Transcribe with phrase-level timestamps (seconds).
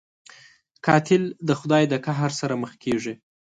[0.85, 3.13] قاتل د خدای د قهر سره مخ کېږي